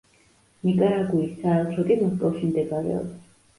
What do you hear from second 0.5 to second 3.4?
ნიკარაგუის საელჩო კი მოსკოვში მდებარეობს.